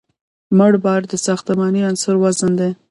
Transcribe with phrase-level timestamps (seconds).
[0.57, 2.71] مړ بار د ساختماني عنصر وزن دی